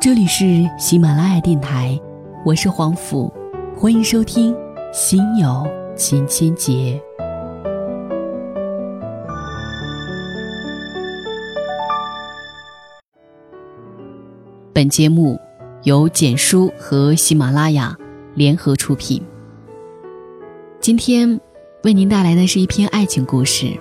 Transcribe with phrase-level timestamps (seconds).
[0.00, 2.00] 这里是喜马拉雅电台，
[2.42, 3.30] 我是黄甫，
[3.76, 4.54] 欢迎收听
[4.94, 5.62] 《心有
[5.94, 6.72] 千千结》。
[14.72, 15.38] 本节目
[15.82, 17.94] 由简书和喜马拉雅
[18.34, 19.22] 联合出品。
[20.80, 21.38] 今天
[21.84, 23.78] 为您带来的是一篇爱情故事，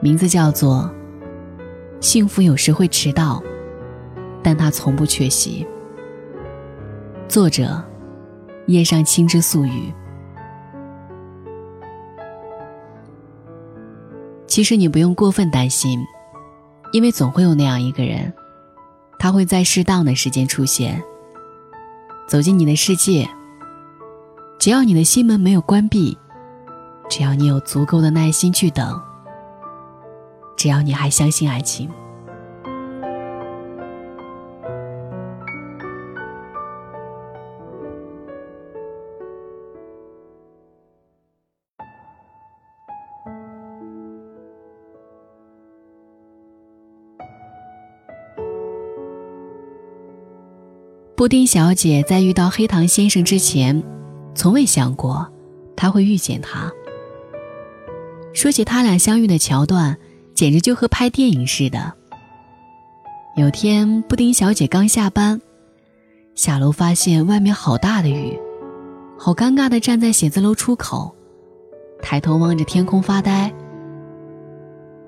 [0.00, 0.90] 名字叫做
[2.00, 3.42] 《幸福有时会迟到》。
[4.42, 5.66] 但他从不缺席。
[7.28, 7.82] 作者：
[8.66, 9.92] 叶上青之素语。
[14.46, 16.04] 其实你不用过分担心，
[16.92, 18.32] 因为总会有那样一个人，
[19.16, 21.00] 他会在适当的时间出现，
[22.26, 23.28] 走进你的世界。
[24.58, 26.18] 只要你的心门没有关闭，
[27.08, 29.00] 只要你有足够的耐心去等，
[30.56, 31.88] 只要你还相信爱情。
[51.20, 53.82] 布丁小姐在遇到黑糖先生之前，
[54.34, 55.30] 从未想过
[55.76, 56.72] 他会遇见他。
[58.32, 59.98] 说起他俩相遇的桥段，
[60.32, 61.92] 简直就和拍电影似的。
[63.36, 65.38] 有天，布丁小姐刚下班，
[66.34, 68.40] 下楼发现外面好大的雨，
[69.18, 71.14] 好尴尬的站在写字楼出口，
[72.00, 73.52] 抬头望着天空发呆。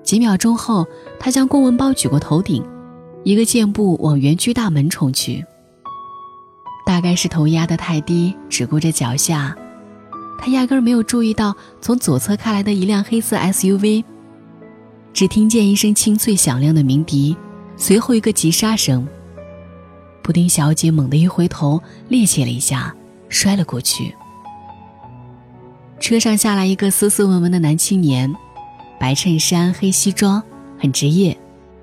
[0.03, 0.85] 几秒钟后，
[1.19, 2.63] 她将公文包举过头顶，
[3.23, 5.43] 一个箭步往园区大门冲去。
[6.93, 9.57] 大概是头压得太低，只顾着脚下，
[10.37, 14.03] 他压根没有注意到从左侧开来的一辆黑色 SUV。
[15.11, 17.35] 只听见一声清脆响亮的鸣笛，
[17.77, 19.07] 随后一个急刹声。
[20.21, 22.93] 布丁小姐猛地一回头，趔趄了一下，
[23.27, 24.13] 摔了过去。
[25.99, 28.31] 车上下来一个斯斯文文的男青年，
[28.99, 30.43] 白衬衫、黑西装，
[30.77, 31.35] 很职业。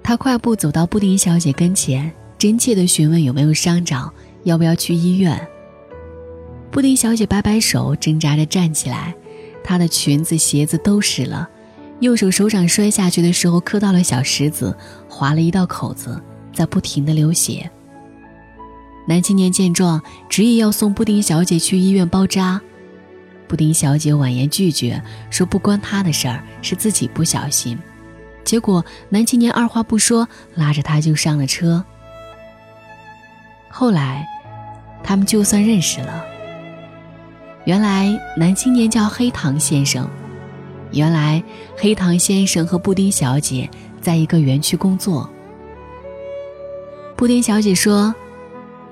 [0.05, 4.09] 他快步走到布丁小姐跟前，真切地询问有没有伤着。
[4.45, 5.49] 要不要去医院？
[6.71, 9.15] 布丁小姐摆摆手，挣扎着站起来。
[9.63, 11.49] 她的裙子、鞋子都湿了，
[12.01, 14.77] 右手手掌摔下去的时候磕到了小石子，
[15.09, 16.21] 划了一道口子，
[16.55, 17.71] 在不停的流血。
[19.07, 22.61] 男青年见状，执意要送布丁小姐去医院包扎。
[23.49, 27.77] 布丁小姐婉言拒绝，说不关她的事儿，是自己不小心。
[28.45, 31.85] 结果男青年二话不说，拉着她就上了车。
[33.81, 34.29] 后来，
[35.03, 36.23] 他们就算认识了。
[37.65, 40.07] 原来男青年叫黑糖先生，
[40.93, 41.43] 原来
[41.79, 43.67] 黑糖先生和布丁小姐
[43.99, 45.27] 在一个园区工作。
[47.17, 48.15] 布丁小姐说：“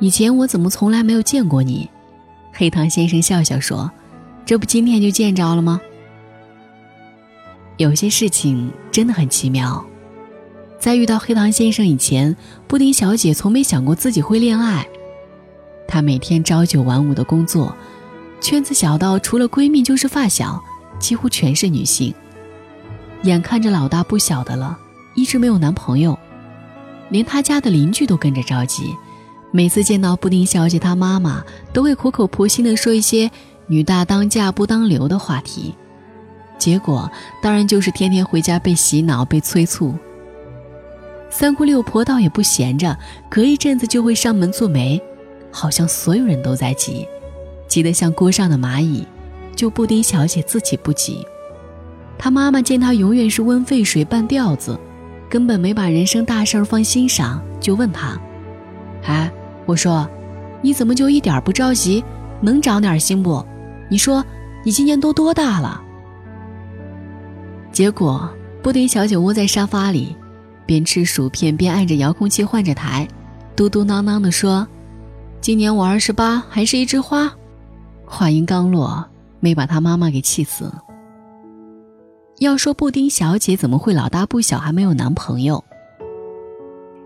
[0.01, 1.87] 以前我怎么从来没有见过你？”
[2.51, 3.91] 黑糖先生笑笑说
[4.47, 5.79] ：“这不今天就见着了吗？”
[7.77, 9.85] 有些事情真的很奇妙。
[10.79, 14.87] 在遇到黑糖先生以前，布丁小姐从没想过自己会恋爱。
[15.89, 17.75] 她每天朝九晚五的工作，
[18.41, 20.63] 圈子小到除了闺蜜就是发小，
[21.01, 22.15] 几乎全是女性。
[23.25, 24.79] 眼看着老大不小的了，
[25.17, 26.17] 一直没有男朋友，
[27.09, 28.95] 连她家的邻居都跟着着急。
[29.51, 33.29] 每次见到布丁小姐，她妈妈都会苦口婆心地说一些
[33.67, 35.75] “女大当嫁不当留”的话题，
[36.57, 37.11] 结果
[37.43, 39.93] 当然就是天天回家被洗脑、被催促。
[41.31, 42.97] 三姑六婆倒也不闲着，
[43.29, 45.01] 隔一阵子就会上门做媒，
[45.51, 47.07] 好像所有人都在急，
[47.69, 49.07] 急得像锅上的蚂蚁，
[49.55, 51.25] 就布丁小姐自己不急。
[52.17, 54.79] 她妈妈见她永远是温沸水半吊子，
[55.29, 58.19] 根本没把人生大事儿放心上，就问她
[59.05, 59.31] ：“哎，
[59.67, 60.09] 我说，
[60.63, 62.03] 你怎么就一点不着急？
[62.41, 63.45] 能长点心不？
[63.91, 64.25] 你说，
[64.65, 65.83] 你今年都多大了？”
[67.71, 68.29] 结果，
[68.63, 70.17] 布丁小姐窝在沙发里。
[70.69, 73.09] 边吃薯片边按着遥控器换着台，
[73.57, 74.69] 嘟嘟囔囔地说
[75.41, 77.33] ：“今年我二十八，还是一枝花。”
[78.05, 79.03] 话音刚落，
[79.41, 80.71] 没把他妈妈给气死。
[82.41, 85.65] 要说布丁小姐怎么会老大不小还没有男朋友，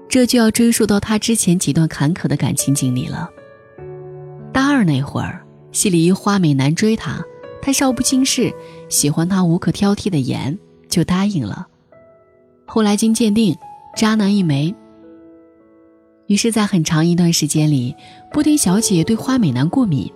[0.08, 3.30] 这就要追溯到她之前几段坎坷的感情经历了。
[4.52, 7.24] 大二那会儿，系里一花美男追她，
[7.62, 8.52] 她少不经事，
[8.88, 10.58] 喜欢他无可挑剔的颜，
[10.88, 11.68] 就答应了。
[12.66, 13.56] 后来经鉴定，
[13.96, 14.74] 渣男一枚。
[16.28, 17.94] 于是，在很长一段时间里，
[18.32, 20.10] 布丁小姐对花美男过敏，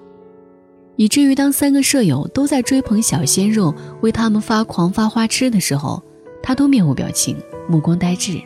[0.97, 6.03] 以至于当三个舍友都在追捧小鲜肉，为他们发狂发花痴的时候，
[6.43, 7.37] 她都面无表情，
[7.69, 8.41] 目光呆滞。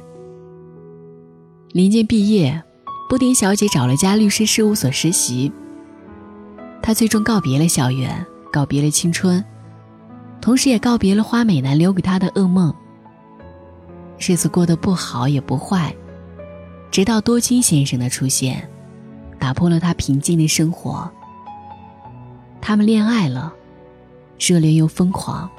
[1.73, 2.61] 临近毕业，
[3.09, 5.53] 布丁小姐找了家律师事务所实习。
[6.83, 9.45] 她最终告别了校园，告别了青春，
[10.41, 12.75] 同时也告别了花美男留给她的噩梦。
[14.21, 15.95] 日子过得不好也不坏，
[16.91, 18.69] 直到多金先生的出现，
[19.39, 21.11] 打破了他平静的生活。
[22.61, 23.53] 他们恋爱了，
[24.39, 25.51] 热烈又疯狂。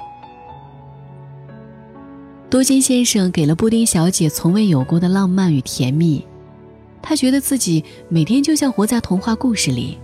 [2.48, 6.24] 多金先生给了布丁小姐从未有过的浪漫与甜蜜，
[7.02, 9.98] 他觉得自己每天就像活在童话故事里。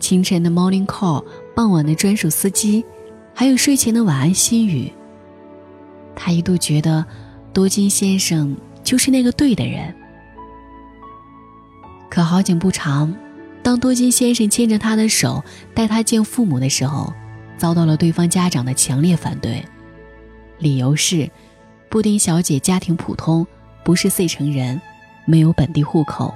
[0.00, 1.24] 清晨的 morning call，
[1.54, 2.84] 傍晚的专属司机，
[3.32, 4.92] 还有睡前的晚安心语。
[6.16, 7.04] 他一度觉得
[7.52, 9.94] 多金先生就是那个对的人。
[12.10, 13.12] 可好景不长，
[13.62, 15.42] 当多金先生牵着他的手
[15.74, 17.12] 带他见父母的时候，
[17.56, 19.64] 遭到了对方家长的强烈反对。
[20.58, 21.28] 理由是，
[21.88, 23.44] 布丁小姐家庭普通，
[23.84, 24.80] 不是 C 城人，
[25.24, 26.32] 没有本地户口。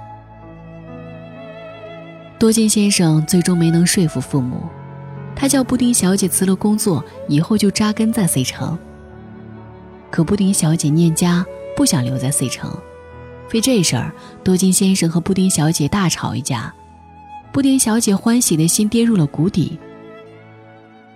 [2.39, 4.63] 多金先生最终没能说服父母，
[5.37, 8.77] 他叫布丁小姐辞了工作，以后就扎根在 C 城。
[10.11, 11.45] 可布丁小姐念家，
[11.77, 12.71] 不想留在 C 城，
[13.53, 14.13] 为这事儿，
[14.43, 16.73] 多金先生和布丁小姐大吵一架，
[17.53, 19.79] 布丁小姐欢喜的心跌入了谷底。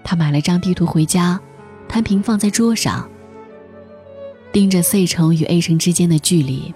[0.04, 1.40] 他买了张地图回家，
[1.88, 3.08] 摊平放在桌上，
[4.52, 6.74] 盯着 C 城与 A 城之间的距离，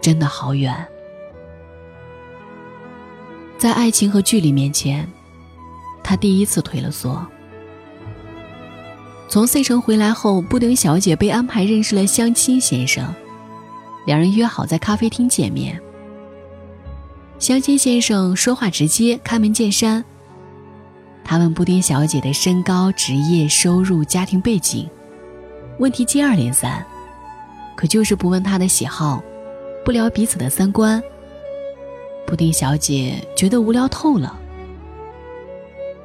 [0.00, 0.86] 真的好远。
[3.58, 5.06] 在爱情和距离面前，
[6.02, 7.24] 他第一次退了缩。
[9.30, 13.14] 从 C 城回来后，布丁小姐被安排认识了相亲先生，
[14.04, 15.80] 两人约好在咖啡厅见面。
[17.38, 20.04] 相亲先生说话直接，开门见山。
[21.22, 24.90] 他问布丁小姐的身高、职业、收入、家庭背景，
[25.78, 26.84] 问题接二连三，
[27.76, 29.22] 可就是不问她的喜好，
[29.84, 31.00] 不聊彼此的三观。
[32.26, 34.36] 布丁小姐觉得无聊透了，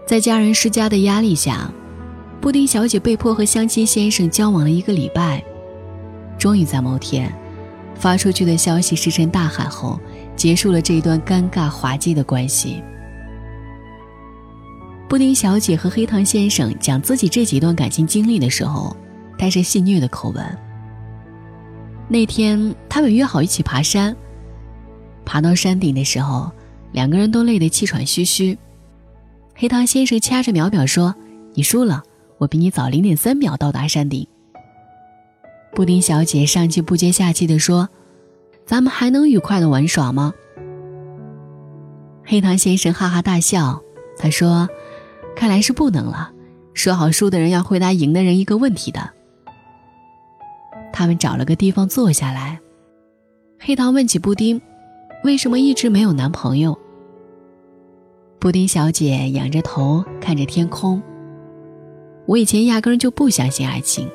[0.06, 1.72] 在家人施加的压力下，
[2.45, 5.44] 布丁小姐被迫和相亲先生交往了一个礼拜，
[6.38, 7.33] 终于在某天，
[7.95, 10.00] 发出去的消息石沉大海后，
[10.36, 12.83] 结束了这一段尴尬滑稽的关系。
[15.09, 18.95] 布丁小姐和黑糖先生讲自己这几段感情经历的时候，
[19.39, 20.45] 带着戏谑的口吻。
[22.07, 24.15] 那天，他们约好一起爬山。
[25.25, 26.51] 爬到山顶的时候，
[26.91, 28.56] 两个人都累得气喘吁吁。
[29.56, 31.15] 黑糖先生掐着秒表说
[31.56, 32.03] ：“你输了，
[32.37, 34.27] 我比你早零点三秒到达山顶。”
[35.73, 37.89] 布丁小姐上气不接下气地说
[38.65, 40.33] ：“咱们还能愉快的玩耍吗？”
[42.23, 43.81] 黑糖先生哈哈大笑，
[44.17, 44.69] 他说
[45.35, 46.31] ：“看来是不能了。
[46.73, 49.09] 说好输的人要回答赢的人一个问题的。”
[50.91, 52.59] 他们找了个地方坐下来，
[53.59, 54.61] 黑糖问起布丁。
[55.23, 56.77] 为什么一直没有男朋友？
[58.39, 61.01] 布丁小姐仰着头看着天空。
[62.25, 64.10] 我以前压根就不相信爱情，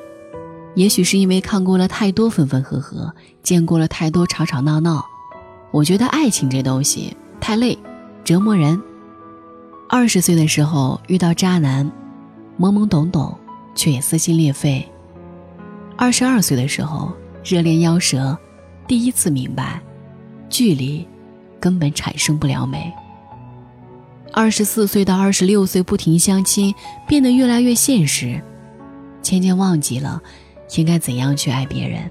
[0.75, 5.05] 也许是因为看过了太多分分合合，见过了太多吵吵闹闹。
[5.71, 7.77] 我觉得爱情这东西太累，
[8.23, 8.81] 折磨人。
[9.89, 11.89] 二十岁的时候遇到渣男，
[12.59, 13.37] 懵懵懂懂，
[13.75, 14.85] 却也撕心裂肺。
[15.97, 17.13] 二十二岁的时候
[17.43, 18.37] 热恋夭折，
[18.87, 19.81] 第一次明白。
[20.49, 21.07] 距离，
[21.61, 22.91] 根本产生不了美。
[24.33, 26.73] 二十四岁到二十六岁不停相亲，
[27.07, 28.41] 变得越来越现实，
[29.21, 30.21] 渐渐忘记了
[30.75, 32.09] 应该怎样去爱别人。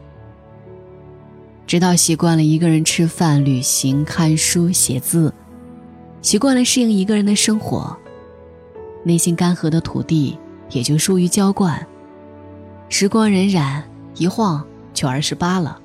[1.66, 5.32] 直到习惯了一个人吃饭、旅行、看书、写字，
[6.20, 7.96] 习惯了适应一个人的生活，
[9.02, 10.36] 内心干涸的土地
[10.70, 11.86] 也就疏于浇灌。
[12.88, 13.82] 时光荏苒，
[14.16, 14.62] 一晃
[14.92, 15.80] 就二十八了。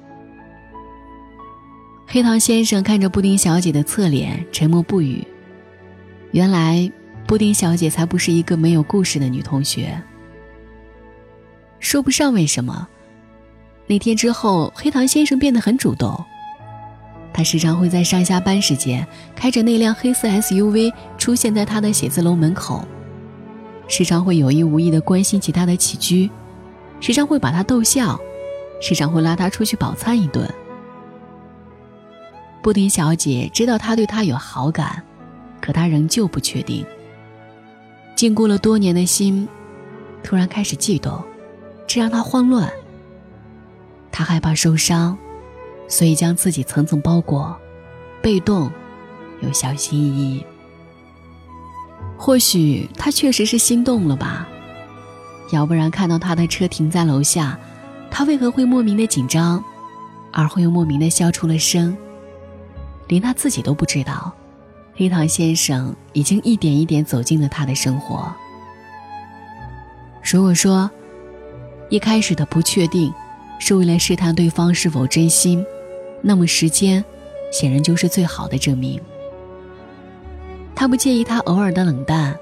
[2.08, 5.26] 黑糖先生看着布丁小姐的侧脸，沉默不语。
[6.36, 6.92] 原来，
[7.26, 9.98] 布丁小姐才不是一个没有故事的女同学。
[11.80, 12.86] 说不上为什么，
[13.88, 16.22] 那天之后，黑糖先生变得很主动。
[17.32, 22.86] 他时常会在上下班时间开着那辆黑色 SUV 出现在他的写字楼门口，
[23.88, 26.30] 时常会有意无意地关心起他的起居，
[27.00, 28.20] 时常会把他逗笑，
[28.82, 30.54] 时常会拉他出去饱餐一顿。
[32.62, 35.02] 布丁小姐知道他对她有好感，
[35.66, 36.86] 可他仍旧不确定。
[38.16, 39.48] 禁锢了多年的心，
[40.22, 41.24] 突然开始悸动，
[41.88, 42.72] 这让他慌乱。
[44.12, 45.18] 他害怕受伤，
[45.88, 47.58] 所以将自己层层包裹，
[48.22, 48.72] 被动
[49.42, 50.46] 又小心翼翼。
[52.16, 54.48] 或许他确实是心动了吧？
[55.52, 57.60] 要不然看到他的车停在楼下，
[58.12, 59.64] 他为何会莫名的紧张，
[60.32, 61.98] 而后又莫名的笑出了声？
[63.08, 64.32] 连他自己都不知道，
[64.96, 68.34] 黑糖先生已经一点一点走进了他的生活。
[70.24, 70.90] 如果说
[71.90, 73.14] 一开始的不确定
[73.60, 75.64] 是为了试探对方是否真心，
[76.22, 77.04] 那么时间
[77.52, 79.00] 显然就是最好的证明。
[80.74, 82.38] 他不介意他偶尔的冷淡，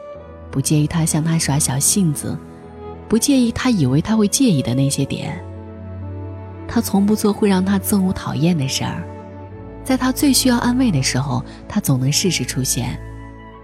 [0.50, 2.38] 不介意他向他耍小性子，
[3.10, 5.44] 不介意他以为他会介意的那些点。
[6.68, 9.04] 他从不做会让他憎恶讨厌的事儿，
[9.84, 12.98] 在他最需要安慰的时候，他总能适时出现，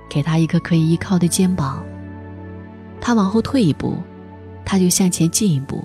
[0.10, 1.84] 给他一个可以依靠的肩膀。
[3.00, 3.96] 他往后退一步，
[4.66, 5.84] 他就向前进一步。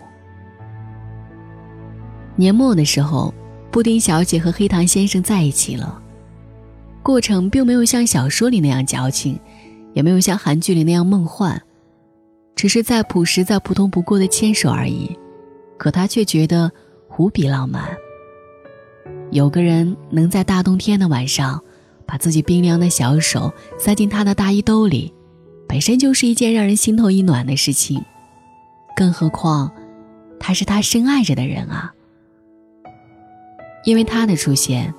[2.35, 3.33] 年末的时候，
[3.71, 6.00] 布丁小姐和黑糖先生在一起了。
[7.03, 9.38] 过程并没有像小说里那样矫情，
[9.93, 11.61] 也没有像韩剧里那样梦幻，
[12.57, 15.17] 只是再朴实、再普通不过的牵手而已。
[15.76, 16.71] 可他却觉得
[17.19, 17.85] 无比浪漫。
[19.35, 21.61] 有个人能在大冬天的晚上，
[22.07, 25.12] 把自己冰凉的小手塞进他的大衣兜里，
[25.69, 28.00] 本身就是一件让人心头一暖的事情。
[28.95, 29.73] 更何况，
[30.38, 31.93] 他是他深爱着的人啊。
[33.85, 34.95] 因为他的出现。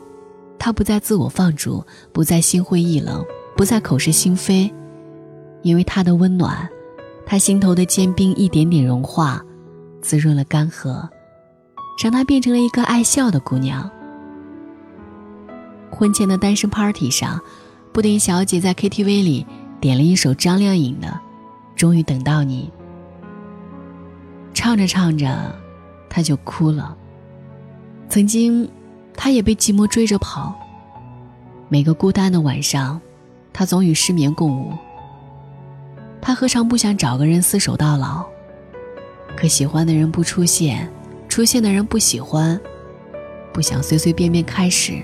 [0.57, 3.23] 他不再自我放逐，不再心灰意冷，
[3.55, 4.73] 不再口是心非，
[5.61, 6.67] 因为他的温暖，
[7.25, 9.41] 他心头的坚冰一点点融化，
[10.01, 11.07] 滋润了干涸，
[12.01, 13.87] 让他变成了一个爱笑的姑娘。
[15.95, 17.39] 婚前的单身 party 上，
[17.91, 19.47] 布丁小姐在 KTV 里
[19.79, 21.07] 点了一首张靓颖的
[21.75, 22.69] 《终于等到你》，
[24.53, 25.55] 唱着唱着，
[26.09, 26.95] 她就哭了。
[28.09, 28.69] 曾经。
[29.17, 30.53] 他也被寂寞追着跑。
[31.69, 32.99] 每个孤单的晚上，
[33.53, 34.73] 他总与失眠共舞。
[36.21, 38.25] 他何尝不想找个人厮守到老？
[39.37, 40.91] 可喜欢的人不出现，
[41.29, 42.59] 出现的人不喜欢，
[43.53, 45.01] 不想随随便便开始，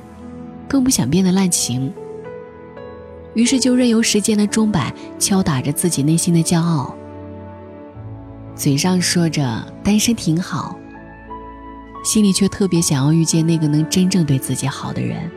[0.72, 1.94] 更不想变得滥情。
[3.34, 6.96] 于是就任由时间的钟摆敲打着自己内心的骄傲，
[8.56, 9.44] 嘴上说着
[9.84, 10.80] 单身挺好。
[12.06, 15.30] 心里却特别想要遇见那个能真正对自己好的人。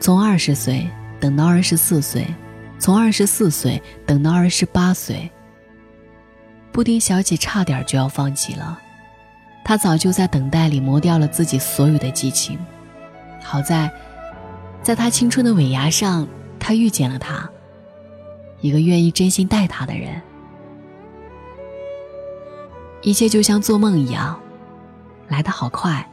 [0.00, 0.84] 从二十岁
[1.20, 2.26] 等到二十四岁，
[2.80, 5.30] 从二十四岁等到二十八岁。
[6.72, 8.76] 布丁小姐差点就要放弃了，
[9.64, 12.58] 她早就在等待里磨掉了自己所有的激情。
[13.44, 13.92] 好在，
[14.82, 16.26] 在他青春的尾牙上，
[16.58, 17.48] 他遇见了他，
[18.60, 20.20] 一个愿意真心待他的人。
[23.02, 24.40] 一切就像做梦一样。
[25.28, 26.06] 来得好快，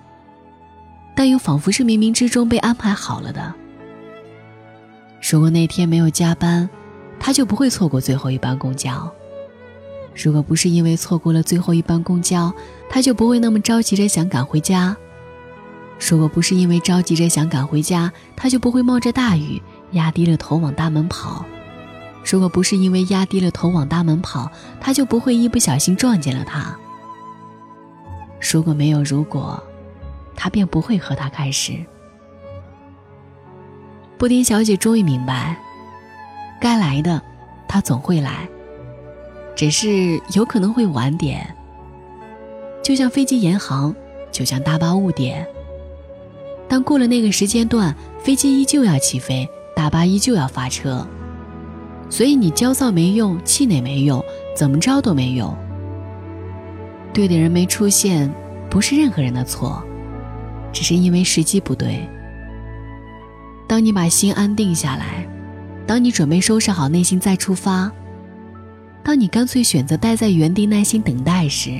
[1.15, 3.53] 但又仿佛是冥冥之中被安排好了的。
[5.29, 6.69] 如果那天没有加班，
[7.19, 9.11] 他就不会错过最后一班公交；
[10.15, 12.51] 如果不是因为错过了最后一班公交，
[12.89, 14.95] 他就不会那么着急着想赶回家；
[16.09, 21.45] 如果不是因为着急着想赶回家，他就不会冒着大雨压低了头往大门跑；
[22.25, 26.75] 如果不是因为压低了头往大门跑，他就不会一不小心撞见了他。
[28.51, 29.61] 如果没有如果，
[30.35, 31.73] 他便不会和他开始。
[34.17, 35.55] 布丁小姐终于明白，
[36.59, 37.21] 该来的，
[37.67, 38.49] 他总会来，
[39.55, 41.55] 只是有可能会晚点。
[42.83, 43.95] 就像飞机延航，
[44.31, 45.47] 就像大巴误点。
[46.71, 51.05] 但过了那个时间段，飞机依旧要起飞，大巴依旧要发车。
[52.09, 54.23] 所以你焦躁没用，气馁没用，
[54.55, 55.53] 怎么着都没用。
[57.13, 58.33] 对的人没出现，
[58.69, 59.83] 不是任何人的错，
[60.71, 62.07] 只是因为时机不对。
[63.67, 65.27] 当你把心安定下来，
[65.85, 67.91] 当你准备收拾好内心再出发，
[69.03, 71.77] 当你干脆选择待在原地耐心等待时，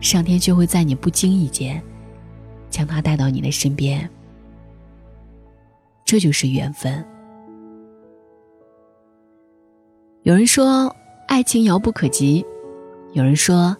[0.00, 1.82] 上天就会在你不经意间，
[2.78, 4.08] 将他带到你的身边。
[6.04, 7.04] 这就是缘分。
[10.22, 10.94] 有人说，
[11.26, 12.46] 爱情遥不可及。
[13.14, 13.76] 有人说，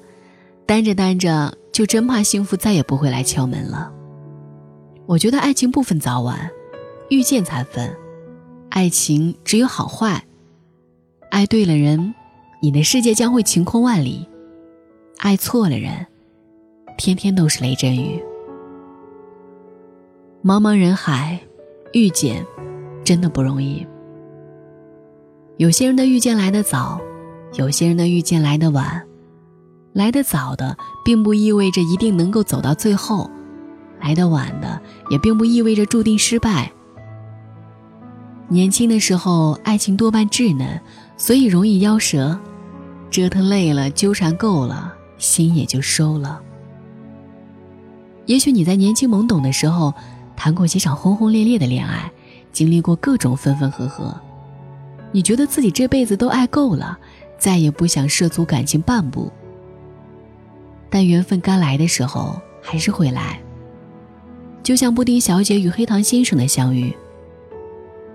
[0.67, 3.93] 单着单着就真怕幸福再也不会来敲门了。
[5.07, 6.50] 我觉得爱情不分早晚，
[7.09, 7.97] 遇见才分。
[8.69, 10.25] 爱情只有好坏，
[11.31, 12.12] 爱对了人，
[12.61, 14.26] 你的世界将会晴空万里；
[15.19, 16.05] 爱错了人，
[16.97, 18.21] 天天都是雷阵雨。
[20.49, 21.38] 茫茫人海，
[21.93, 22.43] 遇见
[23.05, 23.87] 真的不容易。
[25.59, 26.99] 有些人的遇见来得早，
[27.57, 29.07] 有些人的遇见来得晚。
[29.93, 30.75] 来得早的，
[31.05, 33.28] 并不意味着一定能够走到最后；
[34.00, 36.73] 来得晚的，也并不意味着注定失败。
[38.49, 40.81] 年轻的时候，爱情多半稚嫩，
[41.19, 42.40] 所以容易夭折。
[43.11, 46.40] 折腾累了，纠缠够了，心也就收了。
[48.25, 49.93] 也许你在年轻懵懂的时候，
[50.38, 52.09] 谈过几场轰轰烈烈的恋爱，
[52.52, 54.14] 经历过各种分分合合，
[55.11, 56.97] 你觉得自己这辈子都爱够了，
[57.37, 59.33] 再也不想涉足感情半步。
[60.88, 63.40] 但缘分该来的时候还是会来。
[64.62, 66.95] 就像布丁小姐与黑糖先生的相遇，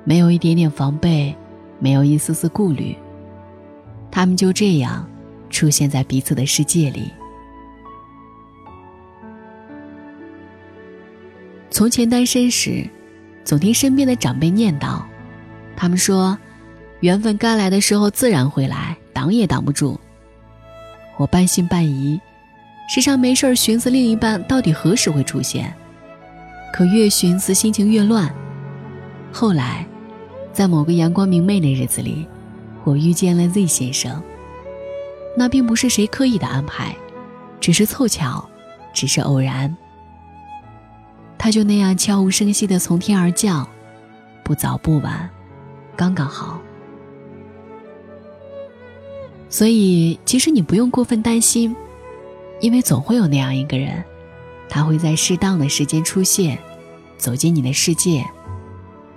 [0.06, 1.36] 没有一点点防备，
[1.78, 2.96] 没有一丝丝顾虑，
[4.10, 5.06] 他们就这样
[5.50, 7.12] 出现在彼此的世界里。
[11.74, 12.88] 从前单身时，
[13.44, 15.02] 总听身边的长辈念叨，
[15.76, 16.38] 他们说，
[17.00, 20.00] 缘分该来的时候自然会来，挡也挡不住。
[21.18, 22.22] 我半信半疑，
[22.88, 25.74] 时常没事儿寻思另一半到底何时会出现。
[26.72, 28.32] 可越寻思，心情越乱。
[29.32, 29.84] 后来，
[30.54, 32.28] 在某个阳光明媚的日子里，
[32.84, 34.22] 我遇见了 Z 先生。
[35.36, 36.96] 那并不是谁刻意的安排，
[37.60, 38.48] 只是凑巧，
[38.94, 39.76] 只是偶然。
[41.38, 43.68] 他就那样悄无声息的从天而降，
[44.44, 45.30] 不早不晚，
[45.96, 46.60] 刚刚好。
[49.50, 51.76] 所以，其实你不用过分担心，
[52.60, 54.04] 因为总会有那样一个人。
[54.70, 56.58] 他会在适当的时间出现，
[57.18, 58.26] 走进你的世界。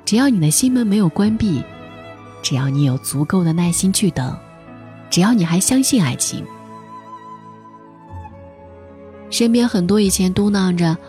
[0.04, 1.62] 只要你的心门没有关闭，
[2.42, 4.36] 只要你有足够的耐心去等，
[5.08, 6.44] 只要你还相信爱情。
[9.30, 10.96] 身边很多以前嘟囔着“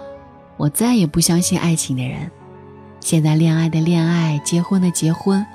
[0.57, 2.29] 我再也不相信爱情”的人，
[2.99, 5.45] 现在恋爱的恋爱，结婚的结婚。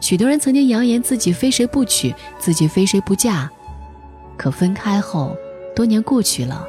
[0.00, 3.50] 许多人曾经扬言自己非谁不娶，自己非谁不嫁，
[4.36, 5.36] 可分开后，
[5.74, 6.66] 多年过去了。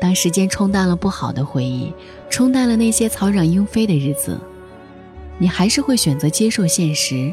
[0.00, 1.92] 当时间冲淡了不好的回忆，
[2.28, 4.38] 冲淡了那些草长莺飞的日子，
[5.38, 7.32] 你还是会选择接受现实，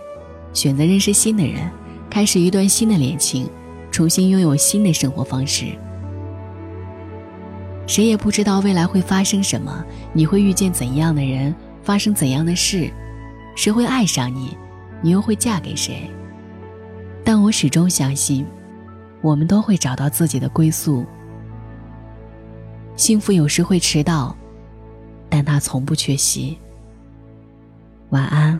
[0.53, 1.69] 选择认识新的人，
[2.09, 3.49] 开始一段新的恋情，
[3.91, 5.77] 重新拥有新的生活方式。
[7.85, 12.91] 谁也不知道未来会发生什么，你会遇见怎样的人，发生怎样的事，
[13.55, 14.57] 谁会爱上你，
[15.01, 16.09] 你又会嫁给谁？
[17.23, 18.45] 但我始终相信，
[19.21, 21.05] 我们都会找到自己的归宿。
[22.95, 24.35] 幸福有时会迟到，
[25.29, 26.57] 但它从不缺席。
[28.09, 28.59] 晚安。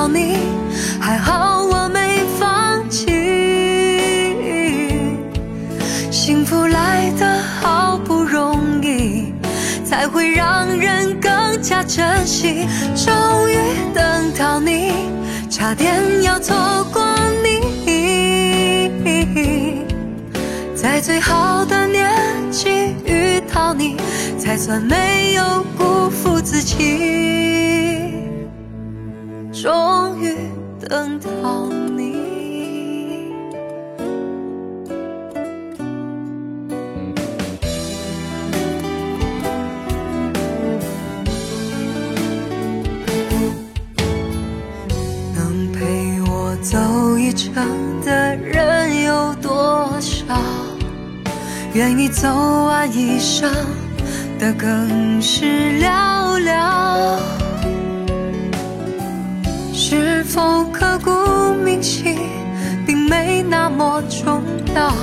[0.00, 0.38] 到你，
[0.98, 3.04] 还好我没放弃。
[6.10, 9.34] 幸福来得好不容易，
[9.84, 12.66] 才会让人更加珍惜。
[12.96, 13.12] 终
[13.50, 13.58] 于
[13.92, 14.90] 等到你，
[15.50, 16.56] 差点要错
[16.90, 17.04] 过
[17.44, 17.60] 你，
[20.74, 22.10] 在最好的年
[22.50, 23.98] 纪遇到你，
[24.38, 28.16] 才算没有辜负自己。
[29.62, 30.34] 终于
[30.88, 32.14] 等到你。
[45.34, 47.52] 能陪我走一程
[48.02, 50.24] 的人有多少？
[51.74, 53.52] 愿意走完一生
[54.38, 55.44] 的更是
[55.82, 57.20] 寥寥。
[60.32, 61.10] 否刻骨
[61.64, 62.16] 铭心，
[62.86, 64.40] 并没那么重
[64.76, 64.94] 要，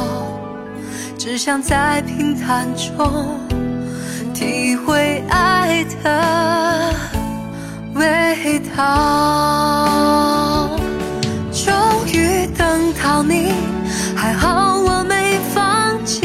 [1.17, 3.37] 只想在平淡中
[4.33, 6.93] 体会爱的
[7.93, 10.69] 味道。
[11.51, 11.73] 终
[12.13, 13.51] 于等到你，
[14.15, 16.21] 还好我没放弃。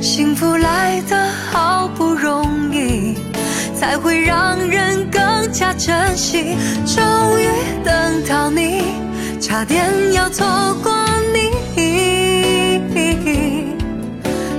[0.00, 3.14] 幸福来得好不容易，
[3.76, 6.56] 才会让人更加珍惜。
[6.86, 7.04] 终
[7.38, 7.46] 于
[7.84, 8.82] 等到你，
[9.40, 9.84] 差点
[10.14, 10.46] 要错
[10.82, 10.92] 过
[11.32, 11.52] 你。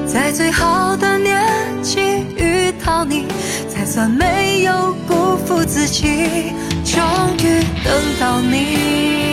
[0.06, 1.44] 在最好的年
[1.82, 2.00] 纪
[2.38, 3.26] 遇到你，
[3.68, 6.54] 才算没有辜负自己。
[6.86, 7.02] 终
[7.40, 9.33] 于等到你。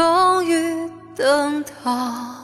[0.00, 2.39] 终于等到。